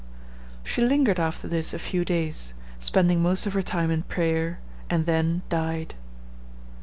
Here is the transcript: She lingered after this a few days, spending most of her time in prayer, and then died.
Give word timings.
She 0.63 0.81
lingered 0.81 1.19
after 1.19 1.47
this 1.47 1.75
a 1.75 1.77
few 1.77 2.03
days, 2.03 2.55
spending 2.79 3.21
most 3.21 3.45
of 3.45 3.53
her 3.53 3.61
time 3.61 3.91
in 3.91 4.01
prayer, 4.01 4.57
and 4.89 5.05
then 5.05 5.43
died. 5.47 5.93